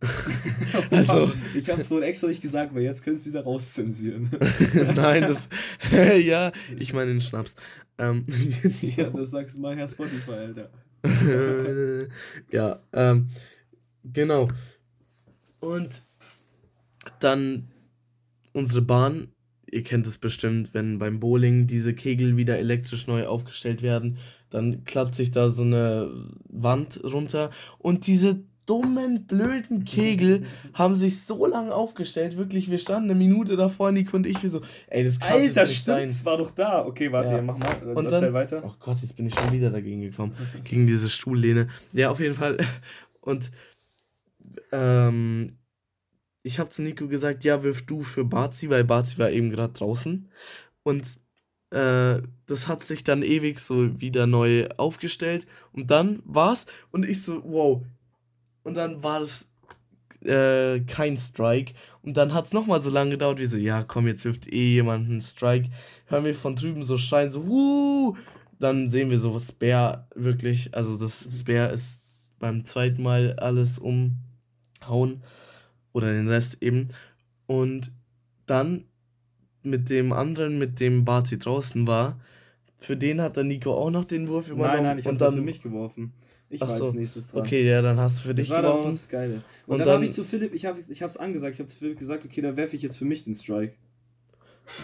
[0.90, 4.30] also, ich hab's vorhin extra nicht gesagt, weil jetzt könntest du wieder rauszensieren.
[4.94, 5.48] Nein, das.
[6.18, 7.54] ja, ich meine den Schnaps.
[7.98, 8.24] Ähm,
[8.80, 10.70] ja, das sagst du mal Herr Spotify, Alter.
[12.50, 13.28] ja, ähm,
[14.04, 14.48] genau.
[15.60, 16.02] Und
[17.18, 17.68] dann
[18.52, 19.28] unsere Bahn,
[19.70, 24.18] ihr kennt es bestimmt, wenn beim Bowling diese Kegel wieder elektrisch neu aufgestellt werden,
[24.50, 26.10] dann klappt sich da so eine
[26.48, 28.40] Wand runter und diese
[28.70, 32.36] dummen, blöden Kegel haben sich so lange aufgestellt.
[32.36, 35.62] Wirklich, wir standen eine Minute davor, Nico und ich, wir so, ey, das kann Alter,
[35.62, 36.08] nicht stimmt, sein.
[36.08, 36.86] es war doch da.
[36.86, 37.42] Okay, warte, ja.
[37.42, 37.96] mach mal.
[37.96, 38.62] Und dann, weiter.
[38.64, 40.36] Oh Gott, jetzt bin ich schon wieder dagegen gekommen.
[40.62, 41.66] gegen diese Stuhllehne.
[41.92, 42.58] Ja, auf jeden Fall.
[43.22, 43.50] Und
[44.70, 45.48] ähm,
[46.44, 49.72] ich habe zu Nico gesagt, ja, wirf du für Bazi, weil Bazi war eben gerade
[49.72, 50.28] draußen.
[50.84, 51.04] Und
[51.70, 55.46] äh, das hat sich dann ewig so wieder neu aufgestellt.
[55.72, 56.66] Und dann war's.
[56.90, 57.82] Und ich so, wow,
[58.62, 59.50] und dann war das
[60.24, 61.74] äh, kein Strike.
[62.02, 64.74] Und dann hat es nochmal so lange gedauert, wie so, ja, komm, jetzt wirft eh
[64.74, 65.70] jemand einen Strike.
[66.06, 68.16] Hören wir von drüben so schreien, so, wuh!
[68.58, 72.02] Dann sehen wir so Spare wirklich, also das Spare ist
[72.38, 75.22] beim zweiten Mal alles umhauen.
[75.92, 76.88] Oder den Rest eben.
[77.46, 77.90] Und
[78.46, 78.84] dann
[79.62, 82.18] mit dem anderen, mit dem Barzi draußen war,
[82.78, 84.74] für den hat der Nico auch noch den Wurf übernommen.
[84.74, 86.12] Nein, nein, ich habe dann für mich geworfen.
[86.48, 86.84] Ich war so.
[86.84, 87.42] als nächstes dran.
[87.42, 88.84] Okay, ja, dann hast du für dich das war geworfen.
[88.84, 89.34] Dann das Geile.
[89.34, 91.68] Und, und dann, dann habe ich zu Philipp, ich habe ich hab's angesagt, ich habe
[91.68, 93.74] zu Philipp gesagt, okay, da werfe ich jetzt für mich den Strike.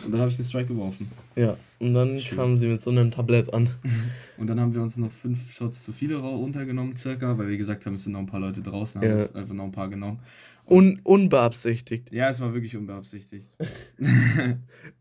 [0.04, 1.10] Und dann habe ich den Strike geworfen.
[1.34, 2.38] Ja, und dann Schön.
[2.38, 3.68] kamen sie mit so einem Tablett an.
[4.36, 7.86] und dann haben wir uns noch fünf Shots zu viele runtergenommen, circa, weil wir gesagt
[7.86, 9.16] haben, es sind noch ein paar Leute draußen, haben ja.
[9.16, 10.20] uns einfach noch ein paar genommen.
[10.68, 12.12] Un unbeabsichtigt.
[12.12, 13.48] Ja, es war wirklich unbeabsichtigt.
[13.98, 14.08] das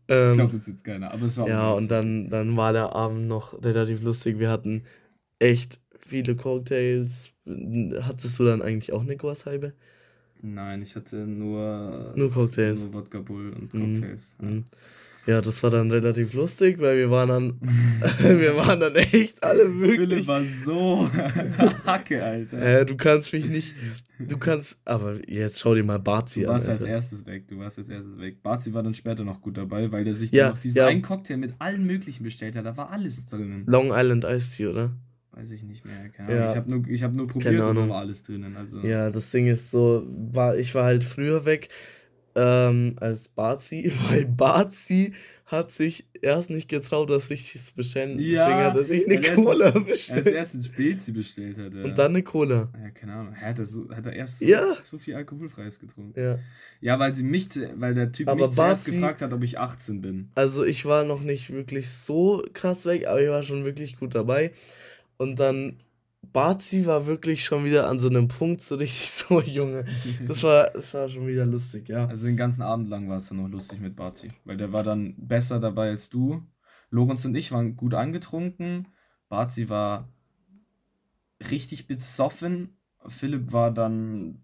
[0.08, 3.26] ähm, glaubt uns jetzt keiner, aber es war Ja, und dann, dann war der Abend
[3.26, 4.38] noch relativ lustig.
[4.38, 4.84] Wir hatten
[5.38, 7.32] echt viele Cocktails.
[8.00, 9.74] Hattest du dann eigentlich auch eine Guashalbe?
[10.42, 12.80] Nein, ich hatte nur, nur Cocktails.
[12.80, 13.94] Nur Wodka Bull und mhm.
[13.94, 14.36] Cocktails.
[14.40, 14.58] Mhm.
[14.58, 14.78] Ja.
[15.26, 15.40] Ja.
[15.40, 17.60] das war dann relativ lustig, weil wir waren dann,
[18.40, 20.08] wir waren dann echt alle wirklich.
[20.08, 21.10] Philipp war so
[21.86, 22.80] Hacke, Alter.
[22.80, 23.74] Äh, du kannst mich nicht,
[24.18, 26.46] du kannst, aber jetzt schau dir mal Bazi an.
[26.46, 28.42] Du warst an, als erstes weg, du warst als erstes weg.
[28.42, 30.86] Bazi war dann später noch gut dabei, weil der sich ja, dann noch diesen ja.
[30.86, 33.64] einen Cocktail mit allen möglichen bestellt hat, da war alles drinnen.
[33.66, 34.92] Long Island Iced Tea, oder?
[35.32, 36.42] Weiß ich nicht mehr, keine Ahnung.
[36.42, 36.50] Ja.
[36.50, 38.56] Ich habe nur, hab nur probiert und da war alles drinnen.
[38.56, 38.80] Also.
[38.80, 41.68] Ja, das Ding ist so, war, ich war halt früher weg
[42.36, 45.12] ähm, als Bazi, weil Bazi
[45.46, 48.18] hat sich erst nicht getraut, dass ich das bestellen.
[48.18, 50.26] Ja, Deswegen hat er sich eine Cola bestellt.
[50.26, 51.72] Als erst ein Spezi bestellt hat.
[51.72, 52.68] Und dann eine Cola.
[52.82, 53.36] Ja, keine Ahnung.
[53.36, 54.76] Hat er, so, hat er erst ja.
[54.82, 56.20] so, viel Alkoholfreies getrunken?
[56.20, 56.38] Ja.
[56.80, 60.00] Ja, weil sie mich, weil der Typ aber mich zuerst gefragt hat, ob ich 18
[60.00, 60.30] bin.
[60.34, 64.16] Also ich war noch nicht wirklich so krass weg, aber ich war schon wirklich gut
[64.16, 64.50] dabei.
[65.16, 65.76] Und dann
[66.32, 69.84] Bazi war wirklich schon wieder an so einem Punkt so richtig so, Junge.
[70.26, 72.06] Das war, das war schon wieder lustig, ja.
[72.06, 74.28] Also den ganzen Abend lang war es dann noch lustig mit Bazi.
[74.44, 76.42] Weil der war dann besser dabei als du.
[76.90, 78.88] Lorenz und ich waren gut angetrunken.
[79.28, 80.08] Bazi war
[81.50, 82.76] richtig besoffen.
[83.08, 84.42] Philipp war dann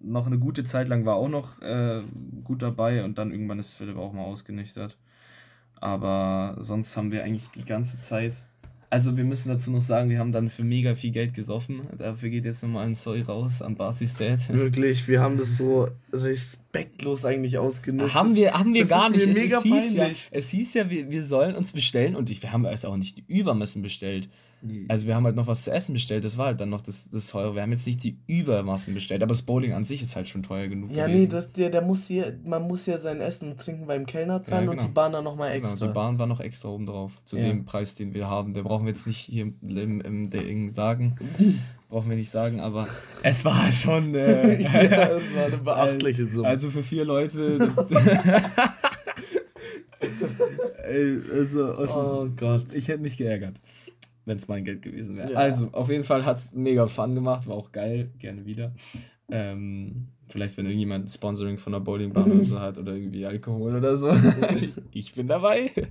[0.00, 2.02] noch eine gute Zeit lang war auch noch äh,
[2.42, 4.98] gut dabei und dann irgendwann ist Philipp auch mal ausgenüchtert.
[5.76, 8.44] Aber sonst haben wir eigentlich die ganze Zeit
[8.94, 11.80] also wir müssen dazu noch sagen, wir haben dann für mega viel Geld gesoffen.
[11.98, 14.48] Dafür geht jetzt nochmal ein Sorry raus an Barsis Dad.
[14.54, 18.14] Wirklich, wir haben das so respektlos eigentlich ausgenutzt.
[18.14, 19.26] Haben wir, haben wir das gar nicht.
[19.26, 22.52] Es, es, hieß ja, es hieß ja, wir, wir sollen uns bestellen und ich, wir
[22.52, 24.28] haben es auch nicht Übermessen bestellt.
[24.88, 27.10] Also wir haben halt noch was zu essen bestellt, das war halt dann noch das,
[27.10, 27.54] das teure.
[27.54, 30.42] Wir haben jetzt nicht die Übermassen bestellt, aber das Bowling an sich ist halt schon
[30.42, 30.90] teuer genug.
[30.90, 31.28] Ja, gewesen.
[31.28, 34.42] nee, das, der, der muss hier, man muss ja sein Essen und Trinken beim Kellner
[34.42, 34.82] zahlen ja, genau.
[34.82, 35.74] und die Bahn dann nochmal extra.
[35.74, 37.44] Genau, die Bahn war noch extra oben drauf, zu ja.
[37.44, 38.54] dem Preis, den wir haben.
[38.54, 41.16] Den brauchen wir jetzt nicht hier im, im Ding sagen.
[41.90, 42.88] brauchen wir nicht sagen, aber
[43.22, 44.14] es war schon.
[44.14, 46.48] Äh, ja, es war eine beachtliche Summe.
[46.48, 47.58] Also für vier Leute.
[50.86, 52.74] Ey, also, oh Gott.
[52.74, 53.54] Ich hätte mich geärgert
[54.24, 55.32] wenn es mein Geld gewesen wäre.
[55.32, 55.38] Ja.
[55.38, 58.72] Also, auf jeden Fall hat es mega Fun gemacht, war auch geil, gerne wieder.
[59.30, 63.96] Ähm, vielleicht, wenn irgendjemand Sponsoring von der Bowlingbahn oder so hat oder irgendwie Alkohol oder
[63.96, 64.12] so.
[64.92, 65.70] ich bin dabei.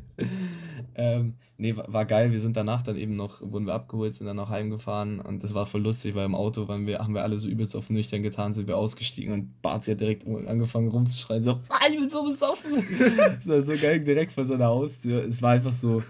[0.95, 2.31] ähm, nee, war, geil.
[2.31, 5.53] Wir sind danach dann eben noch, wurden wir abgeholt, sind dann noch heimgefahren und das
[5.53, 8.23] war voll lustig, weil im Auto waren wir, haben wir alle so übelst auf nüchtern
[8.23, 12.23] getan, sind wir ausgestiegen und Barzi hat direkt angefangen rumzuschreien, so, ah, ich bin so
[12.23, 12.73] besoffen.
[13.05, 15.23] das war so geil, direkt vor seiner Haustür.
[15.23, 16.03] Es war einfach so,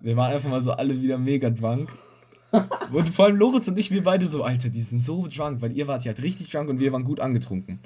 [0.00, 1.90] wir waren einfach mal so alle wieder mega drunk
[2.92, 5.72] und vor allem Lorenz und ich, wir beide so, Alter, die sind so drunk, weil
[5.72, 7.80] ihr wart ja halt richtig drunk und wir waren gut angetrunken.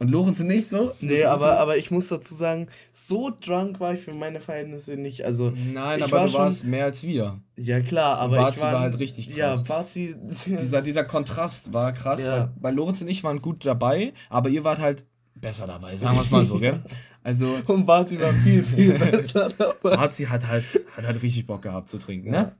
[0.00, 0.92] Und Lorenz und ich so.
[1.00, 5.26] Nee, aber, aber ich muss dazu sagen, so drunk war ich für meine Verhältnisse nicht.
[5.26, 7.38] Also, Nein, aber war du warst mehr als wir.
[7.58, 9.36] Ja, klar, aber Barzi ich war, war halt richtig krass.
[9.36, 10.16] Ja, Barzi.
[10.46, 12.32] dieser, dieser Kontrast war krass, ja.
[12.32, 16.16] weil, weil Lorenz und ich waren gut dabei, aber ihr wart halt besser dabei, sagen
[16.16, 16.80] wir es mal so, gell?
[17.22, 19.94] Also, und Barzi war viel, viel besser dabei.
[19.94, 20.64] Barzi hat halt,
[20.96, 22.42] hat halt richtig Bock gehabt zu trinken, ja.
[22.44, 22.56] ne?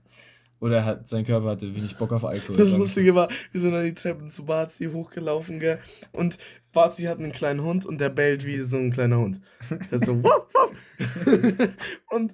[0.61, 2.55] Oder hat, sein Körper hatte wenig Bock auf Alkohol.
[2.55, 5.79] Das Lustige war, wir sind dann die Treppen zu Barzi hochgelaufen, gell?
[6.11, 6.37] Und
[6.71, 9.41] Barzi hat einen kleinen Hund und der bellt wie so ein kleiner Hund.
[9.89, 11.67] Der hat so, wuff, wuff.
[12.11, 12.33] und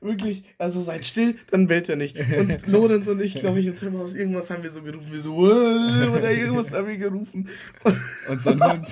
[0.00, 2.16] wirklich, also seid still, dann bellt er nicht.
[2.18, 5.36] Und Lorenz und ich, glaube ich, im Treppenhaus, irgendwas haben wir so gerufen, wir so,
[5.36, 7.48] oder irgendwas haben wir gerufen.
[7.84, 8.86] Und sein Hund.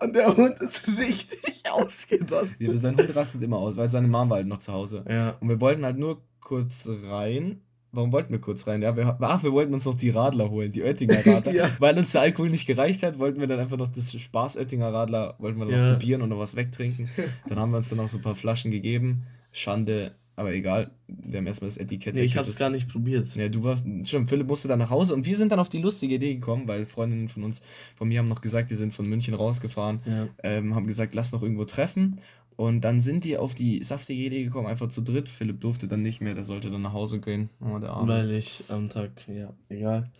[0.00, 2.60] Und der Hund ist richtig ausgerastet.
[2.60, 5.04] Ja, sein Hund rastet immer aus, weil seine Mom war halt noch zu Hause.
[5.08, 5.36] Ja.
[5.38, 7.60] Und wir wollten halt nur kurz rein
[7.96, 8.82] warum wollten wir kurz rein?
[8.82, 11.52] Ja, wir, ach, wir wollten uns noch die Radler holen, die Oettinger Radler.
[11.54, 11.70] ja.
[11.78, 14.92] Weil uns der Alkohol nicht gereicht hat, wollten wir dann einfach noch das Spaß Oettinger
[14.92, 15.92] Radler, wollten wir noch ja.
[15.92, 17.08] probieren und noch was wegtrinken.
[17.48, 19.22] Dann haben wir uns dann noch so ein paar Flaschen gegeben.
[19.52, 20.90] Schande, aber egal.
[21.06, 22.14] Wir haben erstmal das Etikett.
[22.14, 23.34] Nee, ich hab's gar nicht probiert.
[23.36, 25.80] Ja, du warst, schon, Philipp musste dann nach Hause und wir sind dann auf die
[25.80, 27.62] lustige Idee gekommen, weil Freundinnen von uns,
[27.94, 30.28] von mir haben noch gesagt, die sind von München rausgefahren, ja.
[30.42, 32.18] ähm, haben gesagt, lass noch irgendwo treffen
[32.56, 35.28] und dann sind die auf die saftige Idee gekommen, einfach zu dritt.
[35.28, 37.50] Philipp durfte dann nicht mehr, der sollte dann nach Hause gehen.
[37.60, 38.12] Oh, der Arme.
[38.12, 40.10] Weil ich am Tag, ja, egal.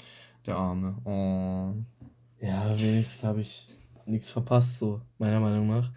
[0.45, 0.97] Der Arme.
[1.05, 1.75] Oh.
[2.45, 3.67] Ja, wenigstens habe ich
[4.05, 5.91] nichts verpasst, so, meiner Meinung nach.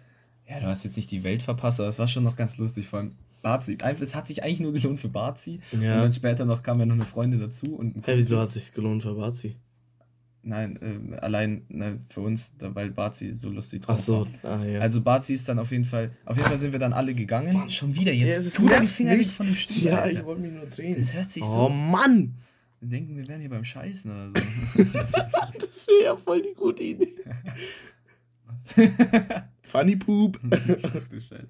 [0.48, 2.88] Ja, du hast jetzt nicht die Welt verpasst, aber es war schon noch ganz lustig.
[2.88, 3.78] Vor allem Barzi.
[3.80, 5.60] Es hat sich eigentlich nur gelohnt für Barzi.
[5.72, 5.94] Ja.
[5.94, 7.76] Und dann später noch kam ja noch eine Freundin dazu.
[7.76, 9.56] Und hey, wieso hat es sich gelohnt für Barzi?
[10.42, 14.26] Nein, äh, allein ne, für uns, weil Bazi so lustig drauf Ach so.
[14.42, 14.80] Ah, ja.
[14.80, 17.52] Also Bazi ist dann auf jeden Fall, auf jeden Fall sind wir dann alle gegangen.
[17.52, 18.44] Mann, schon wieder jetzt.
[18.44, 19.82] Ja, tu deinen Finger nicht von dem Stuhl.
[19.82, 20.20] Ja, Alter.
[20.20, 20.96] ich wollte mich nur drehen.
[20.96, 21.60] Das hört sich oh, so.
[21.66, 22.34] Oh Mann!
[22.80, 24.84] Wir denken, wir wären hier beim Scheißen oder so.
[24.84, 27.12] das wäre ja voll die gute Idee.
[29.62, 30.40] Funny Poop.
[30.50, 31.48] Ach du Scheiße.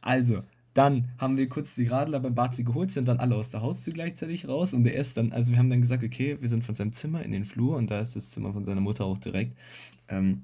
[0.00, 0.38] Also,
[0.74, 3.92] dann haben wir kurz die Radler beim Bazi geholt, sind dann alle aus der Haustür
[3.92, 6.74] gleichzeitig raus und er ist dann, also wir haben dann gesagt, okay, wir sind von
[6.74, 9.56] seinem Zimmer in den Flur und da ist das Zimmer von seiner Mutter auch direkt.
[10.08, 10.42] Ähm,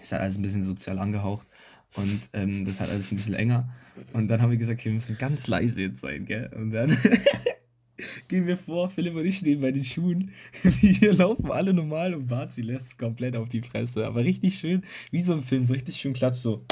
[0.00, 1.46] ist halt alles ein bisschen sozial angehaucht
[1.94, 3.68] und ähm, das ist halt alles ein bisschen enger.
[4.12, 6.50] Und dann haben wir gesagt, okay, wir müssen ganz leise jetzt sein, gell?
[6.56, 6.96] Und dann
[8.28, 10.32] gehen wir vor, Philipp und ich stehen bei den Schuhen.
[10.62, 14.06] Wir laufen alle normal und Bazi lässt es komplett auf die Fresse.
[14.06, 16.64] Aber richtig schön, wie so ein Film, so richtig schön klatsch so.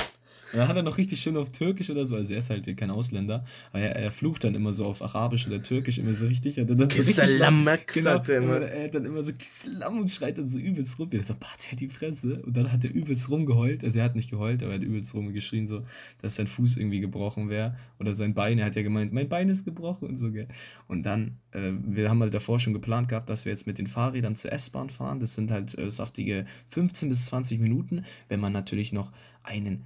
[0.53, 2.77] Und dann hat er noch richtig schön auf Türkisch oder so, also er ist halt
[2.77, 6.27] kein Ausländer, aber er, er flucht dann immer so auf Arabisch oder Türkisch immer so
[6.27, 6.59] richtig.
[6.59, 8.61] Und dann Kissalam, genau, immer.
[8.61, 11.09] Er hat dann immer so Kissalam und schreit dann so übelst rum.
[11.13, 12.43] Er so, Batz, hat die Fresse.
[12.43, 13.85] Und dann hat er übelst rumgeheult.
[13.85, 15.85] Also er hat nicht geheult, aber er hat übelst rumgeschrien, so,
[16.21, 17.77] dass sein Fuß irgendwie gebrochen wäre.
[17.99, 18.59] Oder sein Bein.
[18.59, 20.49] Er hat ja gemeint, mein Bein ist gebrochen und so, gell.
[20.89, 23.87] Und dann, äh, wir haben halt davor schon geplant gehabt, dass wir jetzt mit den
[23.87, 25.21] Fahrrädern zur S-Bahn fahren.
[25.21, 29.85] Das sind halt äh, saftige 15 bis 20 Minuten, wenn man natürlich noch einen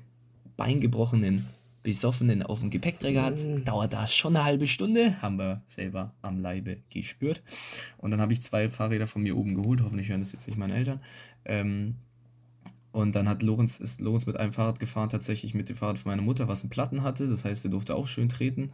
[0.57, 1.47] beingebrochenen
[1.85, 3.65] Besoffenen auf dem Gepäckträger hat, mhm.
[3.65, 5.21] dauert das schon eine halbe Stunde.
[5.21, 7.43] Haben wir selber am Leibe gespürt.
[7.99, 9.83] Und dann habe ich zwei Fahrräder von mir oben geholt.
[9.83, 11.01] Hoffentlich hören das jetzt nicht meine Eltern.
[11.45, 11.97] Ähm,
[12.91, 16.11] und dann hat Lorenz, ist Lorenz mit einem Fahrrad gefahren, tatsächlich mit dem Fahrrad von
[16.11, 17.29] meiner Mutter, was einen Platten hatte.
[17.29, 18.71] Das heißt, er durfte auch schön treten.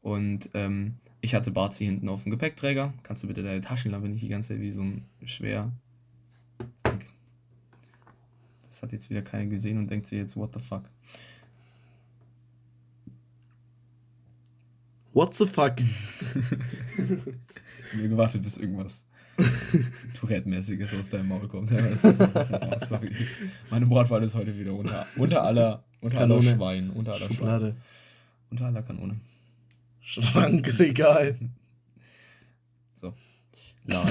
[0.00, 2.92] Und ähm, ich hatte Barzi hinten auf dem Gepäckträger.
[3.02, 5.72] Kannst du bitte deine Taschenlampe nicht die ganze Zeit wie so ein schwer.
[8.74, 10.82] Das hat jetzt wieder keiner gesehen und denkt sich jetzt, what the fuck.
[15.12, 15.76] What the fuck?
[17.92, 19.06] Ich mir gewartet, bis irgendwas
[20.18, 21.70] Tourette-mäßiges aus deinem Maul kommt.
[21.70, 23.12] Ja, sorry.
[23.70, 26.90] Meine Wortwahl ist heute wieder unter, unter aller, unter aller Schwein.
[26.90, 27.66] Unter aller Schublade.
[27.66, 27.82] Schwein.
[28.50, 29.20] Unter aller Kanone.
[30.00, 31.38] Schrankregal.
[32.94, 33.14] So.
[33.84, 34.10] Laut.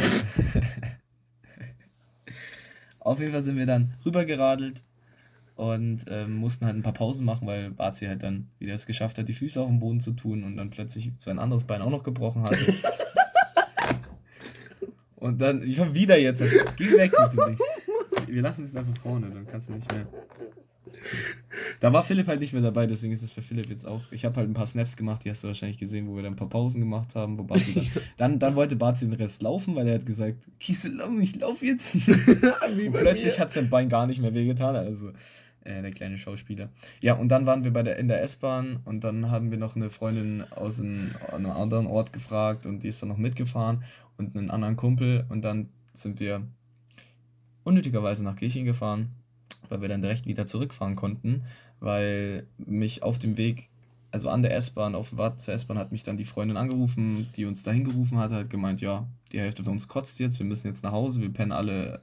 [3.04, 4.84] Auf jeden Fall sind wir dann rübergeradelt
[5.56, 9.20] und ähm, mussten halt ein paar Pausen machen, weil Bazi halt dann wieder es geschafft
[9.20, 11.89] hat, die Füße auf den Boden zu tun und dann plötzlich sein anderes Bein auch
[11.89, 12.58] noch gebrochen hatte.
[15.18, 16.42] und dann, ich war wieder jetzt,
[16.78, 17.58] geh weg mit
[18.28, 20.08] dem Wir lassen es einfach vorne, dann kannst du nicht mehr.
[21.84, 24.00] Da war Philipp halt nicht mehr dabei, deswegen ist es für Philipp jetzt auch.
[24.10, 26.32] Ich habe halt ein paar Snaps gemacht, die hast du wahrscheinlich gesehen, wo wir dann
[26.32, 27.84] ein paar Pausen gemacht haben, wo Bazi dann,
[28.17, 31.93] dann, dann wollte Bazi den Rest laufen, weil er hat gesagt, Kiesel, ich lauf jetzt.
[31.96, 35.10] und plötzlich hat sein Bein gar nicht mehr wehgetan, also
[35.65, 36.69] äh, der kleine Schauspieler.
[37.02, 39.76] Ja, und dann waren wir bei der, in der S-Bahn und dann haben wir noch
[39.76, 43.84] eine Freundin aus einem, einem anderen Ort gefragt und die ist dann noch mitgefahren
[44.17, 46.48] und einen anderen Kumpel und dann sind wir
[47.65, 49.10] unnötigerweise nach Kirchen gefahren,
[49.67, 51.43] weil wir dann direkt wieder zurückfahren konnten,
[51.84, 53.69] weil mich auf dem Weg,
[54.10, 57.28] also an der S-Bahn, auf dem Wart zur S-Bahn, hat mich dann die Freundin angerufen,
[57.36, 60.46] die uns dahin gerufen hat, hat gemeint, ja, die Hälfte von uns kotzt jetzt, wir
[60.46, 62.00] müssen jetzt nach Hause, wir pennen alle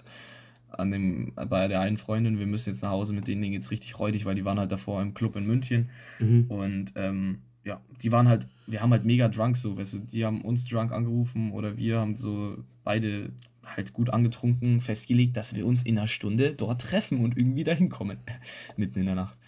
[0.68, 3.98] an dem, bei der einen Freundin, wir müssen jetzt nach Hause, mit denen geht's richtig
[3.98, 5.88] räudig, weil die waren halt davor im Club in München.
[6.18, 6.44] Mhm.
[6.48, 10.26] Und ähm, ja, die waren halt, wir haben halt mega drunk so, weißt du, die
[10.26, 13.30] haben uns drunk angerufen oder wir haben so beide
[13.76, 17.88] halt gut angetrunken festgelegt, dass wir uns in einer Stunde dort treffen und irgendwie dahin
[17.88, 18.18] kommen.
[18.76, 19.38] Mitten in der Nacht.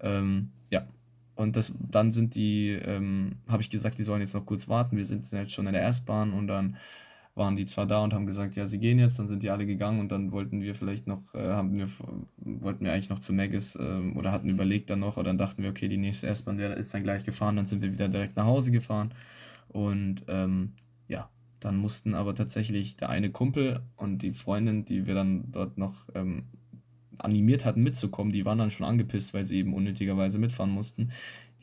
[0.00, 0.86] Ähm, ja.
[1.36, 4.96] Und das, dann sind die, ähm, habe ich gesagt, die sollen jetzt noch kurz warten.
[4.96, 6.76] Wir sind jetzt schon in der S-Bahn und dann
[7.34, 9.66] waren die zwar da und haben gesagt, ja, sie gehen jetzt, dann sind die alle
[9.66, 11.88] gegangen und dann wollten wir vielleicht noch, äh, haben wir,
[12.36, 15.62] wollten wir eigentlich noch zu Maggis äh, oder hatten überlegt dann noch, oder dann dachten
[15.62, 18.44] wir, okay, die nächste S-Bahn ist dann gleich gefahren, dann sind wir wieder direkt nach
[18.44, 19.12] Hause gefahren
[19.68, 20.74] und ähm,
[21.08, 21.28] ja,
[21.60, 26.08] dann mussten aber tatsächlich der eine Kumpel und die Freundin, die wir dann dort noch
[26.14, 26.44] ähm,
[27.18, 31.10] animiert hatten mitzukommen, die waren dann schon angepisst, weil sie eben unnötigerweise mitfahren mussten.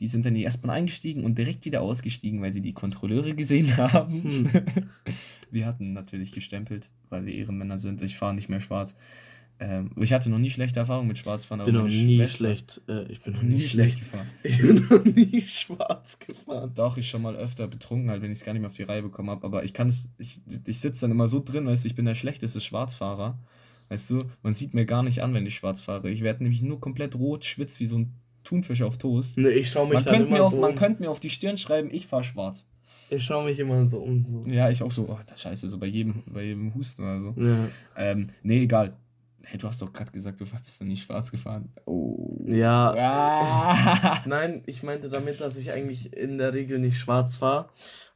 [0.00, 3.34] Die sind dann in die S-Bahn eingestiegen und direkt wieder ausgestiegen, weil sie die Kontrolleure
[3.34, 4.22] gesehen haben.
[4.22, 4.48] Hm.
[5.50, 8.02] Wir hatten natürlich gestempelt, weil wir Ehrenmänner sind.
[8.02, 8.96] Ich fahre nicht mehr schwarz.
[9.62, 11.60] Ähm, ich hatte noch nie schlechte Erfahrungen mit Schwarzfahren.
[11.60, 12.80] Ich bin noch nie schlecht.
[12.88, 14.26] Äh, ich bin noch nie, schlecht gefahren.
[14.42, 16.72] Ich bin noch nie schwarz gefahren.
[16.74, 18.82] Doch, ich schon mal öfter betrunken, halt, wenn ich es gar nicht mehr auf die
[18.82, 19.46] Reihe bekommen habe.
[19.46, 22.06] Aber ich kann es, ich, ich sitze dann immer so drin, weißt du, ich bin
[22.06, 23.38] der schlechteste Schwarzfahrer.
[23.88, 26.10] Weißt du, man sieht mir gar nicht an, wenn ich schwarz fahre.
[26.10, 29.38] Ich werde nämlich nur komplett rot, schwitz wie so ein Thunfisch auf Toast.
[29.38, 31.56] Nee, ich schau mich man dann immer auf, so Man könnte mir auf die Stirn
[31.56, 32.64] schreiben, ich fahre schwarz.
[33.10, 34.24] Ich schaue mich immer so um.
[34.24, 34.50] So.
[34.50, 37.34] Ja, ich auch so, oh, das scheiße, so bei jedem, bei jedem Husten oder so.
[37.36, 37.68] Ja.
[37.96, 38.96] Ähm, nee, egal.
[39.44, 41.70] Hey, du hast doch gerade gesagt, du bist dann nicht schwarz gefahren.
[41.84, 42.38] Oh.
[42.46, 42.94] Ja.
[42.96, 44.22] Ah.
[44.26, 47.68] Nein, ich meinte damit, dass ich eigentlich in der Regel nicht schwarz fahre.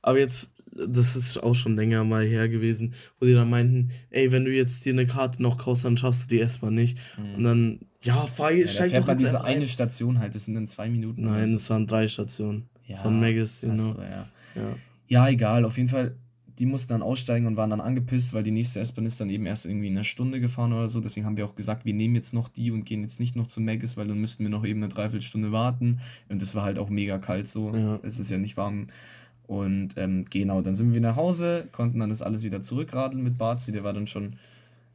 [0.02, 4.30] Aber jetzt, das ist auch schon länger mal her gewesen, wo die dann meinten, ey,
[4.30, 6.98] wenn du jetzt dir eine Karte noch kaufst, dann schaffst du die erstmal nicht.
[7.18, 7.34] Mhm.
[7.34, 10.68] Und dann, ja, fahr, ja, steig doch jetzt diese eine Station halt, das sind dann
[10.68, 11.22] zwei Minuten.
[11.22, 12.68] Nein, es waren drei Stationen.
[12.86, 12.96] Ja.
[12.98, 13.94] Von Magus, you know.
[13.94, 14.28] So, ja.
[14.54, 14.76] Ja.
[15.08, 15.64] ja, egal.
[15.64, 16.16] Auf jeden Fall,
[16.58, 19.46] die mussten dann aussteigen und waren dann angepisst, weil die nächste S-Bahn ist dann eben
[19.46, 21.00] erst irgendwie in einer Stunde gefahren oder so.
[21.00, 23.46] Deswegen haben wir auch gesagt, wir nehmen jetzt noch die und gehen jetzt nicht noch
[23.46, 26.00] zu Maggis, weil dann müssten wir noch eben eine Dreiviertelstunde warten.
[26.28, 27.74] Und es war halt auch mega kalt so.
[27.74, 28.00] Ja.
[28.02, 28.86] Es ist ja nicht warm.
[29.46, 33.38] Und ähm, genau, dann sind wir nach Hause, konnten dann das alles wieder zurückradeln mit
[33.38, 33.70] Barzi.
[33.70, 34.36] Der war dann schon,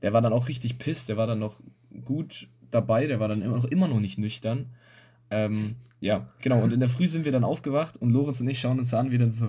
[0.02, 1.62] der war dann auch richtig piss, der war dann noch
[2.06, 4.65] gut dabei, der war dann immer noch, immer noch nicht nüchtern.
[5.30, 6.62] Ähm, ja, genau.
[6.62, 9.12] Und in der Früh sind wir dann aufgewacht und Lorenz und ich schauen uns an,
[9.12, 9.47] wie dann so,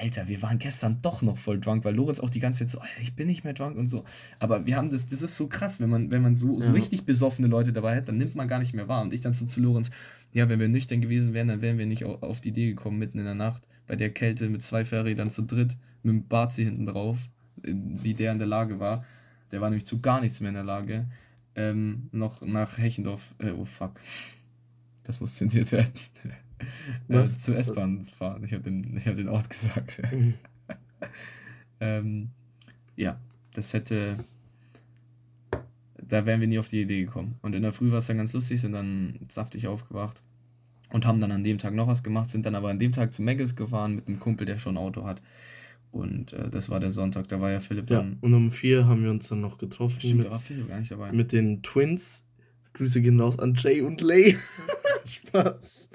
[0.00, 2.80] Alter, wir waren gestern doch noch voll drunk, weil Lorenz auch die ganze Zeit so,
[3.00, 4.04] ich bin nicht mehr drunk und so.
[4.38, 6.72] Aber wir haben das, das ist so krass, wenn man, wenn man so, so ja.
[6.72, 9.02] richtig besoffene Leute dabei hat, dann nimmt man gar nicht mehr wahr.
[9.02, 9.90] Und ich dann so zu Lorenz,
[10.32, 13.18] ja, wenn wir nüchtern gewesen wären, dann wären wir nicht auf die Idee gekommen, mitten
[13.18, 16.86] in der Nacht, bei der Kälte mit zwei Fahrrädern zu dritt, mit dem Barzi hinten
[16.86, 17.28] drauf,
[17.62, 19.04] wie der in der Lage war.
[19.52, 21.06] Der war nämlich zu gar nichts mehr in der Lage.
[21.54, 24.00] Ähm, noch nach Hechendorf, äh, oh fuck,
[25.04, 25.92] das muss zensiert werden.
[27.08, 28.44] äh, zur S-Bahn fahren.
[28.44, 30.02] Ich habe den, hab den Ort gesagt.
[31.80, 32.30] Ähm,
[32.96, 33.20] ja,
[33.54, 34.16] das hätte.
[35.96, 37.36] Da wären wir nie auf die Idee gekommen.
[37.40, 40.22] Und in der Früh war es dann ganz lustig, sind dann saftig aufgewacht
[40.90, 43.12] und haben dann an dem Tag noch was gemacht, sind dann aber an dem Tag
[43.12, 45.22] zu Maggis gefahren mit einem Kumpel, der schon ein Auto hat.
[45.90, 48.18] Und äh, das war der Sonntag, da war ja Philipp ja, dann.
[48.20, 50.00] Und um vier haben wir uns dann noch getroffen.
[50.00, 51.12] Stimmt, mit, da war Philipp gar nicht dabei.
[51.12, 52.24] Mit den Twins.
[52.74, 54.36] Grüße gehen raus an Jay und Lay.
[55.06, 55.88] Spaß.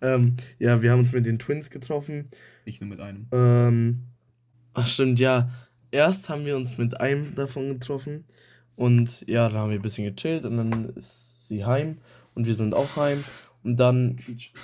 [0.00, 2.24] Ähm, ja, wir haben uns mit den Twins getroffen.
[2.64, 3.26] Ich nur mit einem.
[3.32, 4.02] Ähm,
[4.74, 5.50] ach stimmt, ja.
[5.90, 8.24] Erst haben wir uns mit einem davon getroffen
[8.76, 11.98] und ja, da haben wir ein bisschen gechillt und dann ist sie heim
[12.34, 13.24] und wir sind auch heim.
[13.64, 14.18] Und dann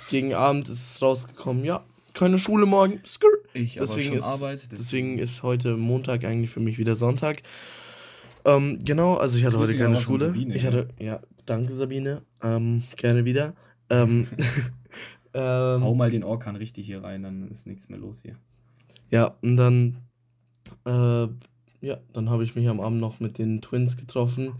[0.09, 3.01] gegen Abend ist es rausgekommen, ja, keine Schule morgen.
[3.05, 3.29] Skrr.
[3.53, 7.41] Ich deswegen schon ist, Arbeit, Deswegen ist heute Montag eigentlich für mich wieder Sonntag.
[8.45, 10.27] Ähm, genau, also ich hatte Grüße heute keine Schule.
[10.27, 12.21] Sabine, ich hatte, ja, danke Sabine.
[12.41, 13.53] Ähm, gerne wieder.
[13.89, 14.27] Ähm,
[15.35, 18.35] ähm, Hau mal den Orkan richtig hier rein, dann ist nichts mehr los hier.
[19.11, 19.97] Ja, und dann,
[20.85, 21.27] äh,
[21.85, 24.53] ja, dann habe ich mich am Abend noch mit den Twins getroffen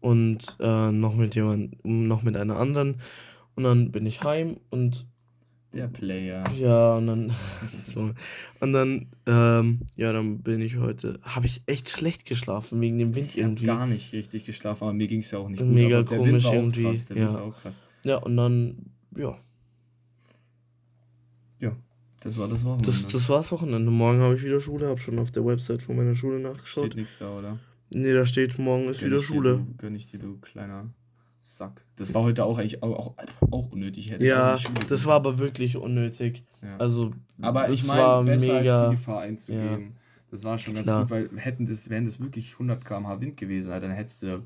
[0.00, 2.96] und äh, noch mit jemand, noch mit einer anderen.
[3.54, 5.06] Und dann bin ich heim und
[5.72, 6.44] Der Player.
[6.58, 7.32] ja, und dann,
[7.82, 8.10] so,
[8.60, 13.14] und dann, ähm, ja, dann bin ich heute, habe ich echt schlecht geschlafen wegen dem
[13.14, 13.66] Wind Ich irgendwie.
[13.66, 15.68] gar nicht richtig geschlafen, aber mir ging es ja auch nicht gut.
[15.68, 17.34] Mega aber der komisch Wind war auch irgendwie, Krass, der Wind ja.
[17.34, 17.80] war auch krass.
[18.04, 18.76] Ja, und dann,
[19.16, 19.38] Ja,
[22.26, 22.86] das war das Wochenende.
[22.90, 23.90] das, das war's Wochenende.
[23.90, 26.86] Morgen habe ich wieder Schule, habe schon auf der Website von meiner Schule nachgeschaut.
[26.86, 27.58] Steht nichts da, oder?
[27.90, 29.52] Nee, da steht, morgen ist Gönn wieder dir, Schule.
[29.58, 30.90] Du, gönn ich dir, du kleiner
[31.40, 31.84] Sack.
[31.96, 33.14] Das war heute auch eigentlich auch, auch,
[33.52, 34.10] auch unnötig.
[34.10, 34.58] Hätte Ja,
[34.88, 36.42] das war aber wirklich unnötig.
[36.60, 36.76] Ja.
[36.78, 38.80] Also, Aber ich meine, war besser mega.
[38.80, 39.92] als die Gefahr einzugehen.
[40.32, 41.02] Das war schon ganz Klar.
[41.02, 44.42] gut, weil hätten das, wären das wirklich 100 km/h Wind gewesen, Alter, dann hättest du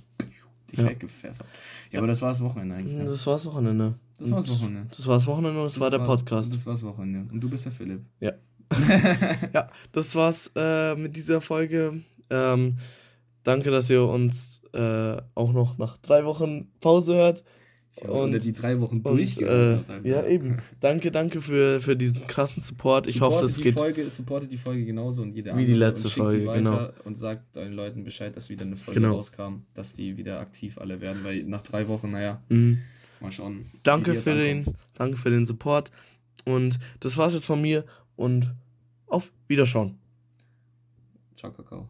[0.71, 0.85] dich Ja.
[0.91, 1.47] weggefässert.
[1.91, 2.97] Ja, aber das war das Wochenende eigentlich.
[2.97, 3.07] Ne?
[3.07, 3.95] Das war's Wochenende.
[4.21, 4.91] Das war's Und Wochenende.
[4.97, 6.53] Das war's Wochenende und das, war der Podcast.
[6.53, 7.33] Das war's Wochenende.
[7.33, 8.03] Und du bist der Philipp.
[8.21, 8.33] Ja.
[9.55, 12.01] ja, das war's äh, mit dieser Folge.
[12.31, 12.77] Ähm,
[13.43, 17.43] danke, dass ihr uns äh, auch noch nach drei Wochen Pause hört.
[18.07, 19.89] Unter die drei Wochen Und, durchgehört.
[20.05, 20.59] äh, ja, eben.
[20.79, 23.09] Danke, danke für, für diesen krassen Support.
[23.09, 23.79] Ich hoffe, Supportet es die geht.
[23.81, 26.91] Folge, supportet die Folge genauso und jede Wie die andere letzte und Folge, die genau.
[27.05, 29.15] Und sagt deinen Leuten Bescheid, dass wieder eine Folge Genau.
[29.17, 32.79] rauskam, dass die wieder aktiv alle werden, weil nach drei Wochen, naja, Mhm.
[33.21, 33.71] Mal schauen.
[33.83, 34.77] Danke für, den, ankommt.
[34.95, 35.91] danke für den Support.
[36.45, 37.85] Und das war's jetzt von mir
[38.17, 38.55] und
[39.07, 39.99] auf Wiederschauen.
[41.37, 41.89] Ciao, Kakao.